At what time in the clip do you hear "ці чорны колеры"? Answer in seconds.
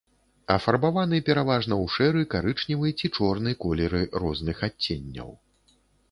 2.99-4.01